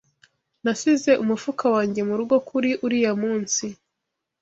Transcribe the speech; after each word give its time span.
Nasize 0.63 1.11
umufuka 1.23 1.65
wanjye 1.75 1.99
murugo 2.07 2.35
kuri 2.49 2.69
uriya 2.85 3.13
munsi 3.21 3.65